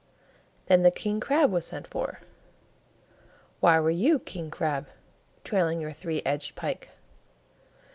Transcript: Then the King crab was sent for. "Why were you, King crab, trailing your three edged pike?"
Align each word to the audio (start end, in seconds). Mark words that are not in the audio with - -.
Then 0.65 0.81
the 0.81 0.89
King 0.89 1.19
crab 1.19 1.51
was 1.51 1.67
sent 1.67 1.85
for. 1.85 2.21
"Why 3.59 3.79
were 3.79 3.91
you, 3.91 4.17
King 4.17 4.49
crab, 4.49 4.87
trailing 5.43 5.79
your 5.79 5.91
three 5.93 6.23
edged 6.25 6.55
pike?" 6.55 6.89